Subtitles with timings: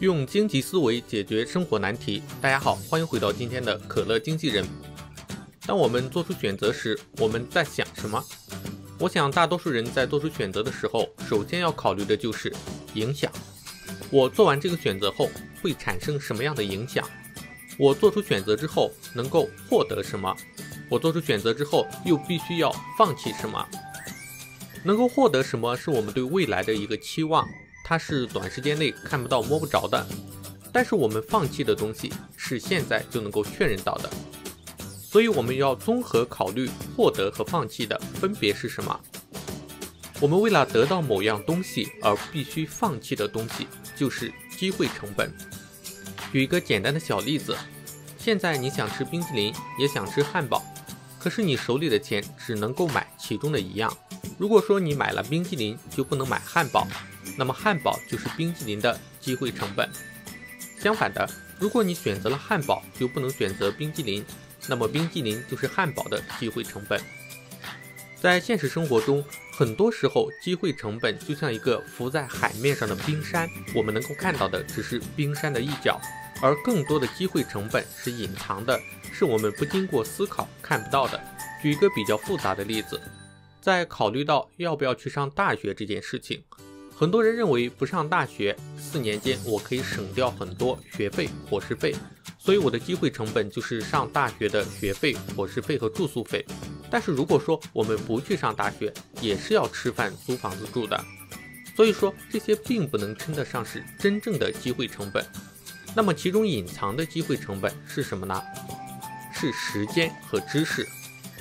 [0.00, 2.22] 用经济思维解决生活难题。
[2.40, 4.66] 大家好，欢迎回到今天的可乐经纪人。
[5.66, 8.24] 当我们做出选择时，我们在想什么？
[8.98, 12.50] 我想大多数人在做出选择的时候，首先要考虑的就是
[12.94, 13.30] 影响。
[14.10, 15.28] 我做完这个选择后
[15.60, 17.06] 会产生什么样的影响？
[17.78, 20.34] 我做出选择之后能够获得什么？
[20.88, 23.68] 我做出选择之后又必须要放弃什么？
[24.82, 27.46] 能够获得什么是我们对未来的一个期望，
[27.90, 30.06] 它是短时间内看不到摸不着的。
[30.72, 34.08] 但是我们放弃的东西是现在就能够确认到的，
[35.02, 39.00] 所以我们要综合考虑获得和放弃的分别是什么。
[40.20, 43.66] 我们为了得到某样东西而必须放弃的东西，
[43.96, 45.28] 就是机会成本。
[46.30, 47.56] 举一个简单的小例子，
[48.16, 50.64] 现在你想吃冰淇淋，也想吃汉堡。
[51.18, 53.92] 可是你手里的钱只能够买其中的一样。
[54.38, 56.86] 如果说你买了冰淇淋就不能买汉堡，
[57.36, 59.88] 那么汉堡就是冰淇淋的机会成本。
[60.78, 61.28] 相反的，
[61.58, 64.24] 如果你选择了汉堡就不能选择冰淇淋，
[64.66, 67.00] 那么冰激凌就是汉堡的机会成本。
[68.20, 76.00] 在现实生活中，很多时候机会成本就像一个浮在海面上的冰山，我们能够看到的只是冰山的一角。
[76.42, 78.80] 而更多的机会成本是隐藏的，
[79.12, 81.20] 是我们不经过思考看不到的。
[81.60, 82.98] 举一个比较复杂的例子，
[83.60, 86.42] 在考虑到要不要去上大学这件事情，
[87.00, 91.96] 很多人认为不上大学四年间我可以省掉很多学费、伙食费，
[92.38, 96.44] 所以我的机会成本就是上大学的学费、伙食费和住宿费。
[96.90, 101.02] 但是如果说我们不去上大学，也是要吃饭、租房子住的，
[101.74, 105.24] 所以说这些并不能称得上是真正的机会成本。
[105.96, 108.42] 那么其中隐藏的机会成本是什么呢？
[109.32, 110.86] 是时间和知识。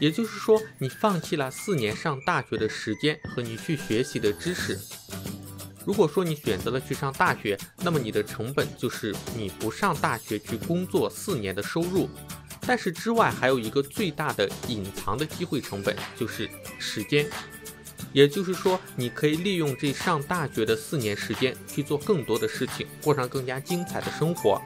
[0.00, 4.78] 也就是说，你放弃了四年上大学的时间和你去学习的知识。
[5.84, 12.08] 如果说你选择了去上大学，那么你的成本就是你不上大学去工作四年的收入。
[12.64, 16.48] 但是之外还有一个最大的隐藏的机会成本，就是
[16.78, 17.28] 时间。
[18.12, 24.60] 也就是说，你可以利用这上大学的四年时间去做更多的事情，过上更加精彩的生活。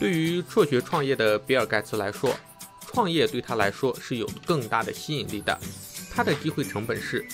[0.00, 2.34] 对于辍学创业的比尔盖茨来说，
[2.86, 5.58] 创业对他来说是有更大的吸引力的。
[6.14, 7.24] 他的机会成本是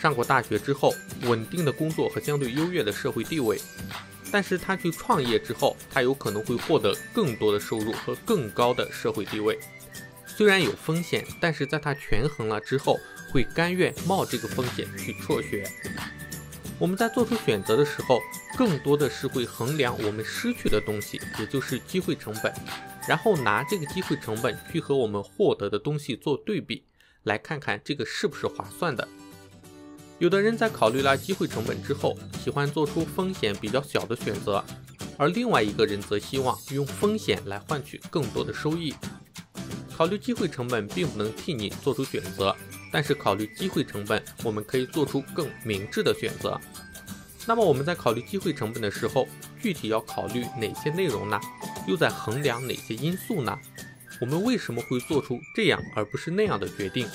[0.00, 3.60] 上过大学之后稳定的工作和相对优越的社会地位，
[4.32, 9.58] 但是他去创业之后，他有可能会获得更多的收入和更高的社会地位。
[10.26, 12.98] 虽然有风险，但是在他权衡了之后。
[13.32, 15.64] 会甘愿冒这个风险去辍学。
[16.80, 18.18] 我们在做出选择的时候，
[18.58, 22.52] 更多的是会衡量我们失去的东西，也就是机会成本，
[23.06, 26.82] 然后拿这个机会成本去和我们获得的东西做对比，
[27.24, 29.06] 来看看这个是不是划算的。
[30.18, 34.64] 有的人在考虑了机会成本之后，喜欢做出风险比较小的选择，
[35.16, 38.94] 而另外一个人则希望用风险来换取更多的收益。
[39.96, 42.54] 考虑机会成本并不能替你做出选择。
[42.92, 46.60] 但是考虑机会成本，我们可以做出更明智的选择。
[47.46, 49.28] 那么我们在考虑机会成本的时候，
[49.62, 51.38] 具体要考虑哪些内容呢？
[51.86, 53.56] 又在衡量哪些因素呢？
[54.20, 57.06] 我们为什么会做出这样而不是那样的决定？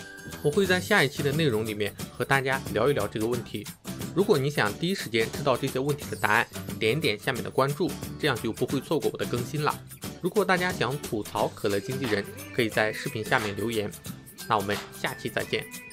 [0.43, 3.65] 我会在下一期的内容里面和大家聊一聊这个问题。
[4.15, 6.47] 如果你想第一时间知道这些问题的答案，
[6.79, 9.79] 点点下面的关注，这样就不会错过我的更新了。
[10.21, 13.91] 如果大家想吐槽可乐经纪人，可以在视频下面留言。
[14.47, 15.84] 那我们下期再见。